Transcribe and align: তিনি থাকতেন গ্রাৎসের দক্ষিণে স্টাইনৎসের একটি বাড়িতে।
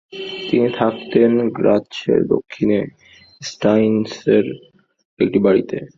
তিনি 0.47 0.67
থাকতেন 0.77 1.31
গ্রাৎসের 1.57 2.19
দক্ষিণে 2.27 2.79
স্টাইনৎসের 3.41 4.45
একটি 5.19 5.39
বাড়িতে। 5.39 5.77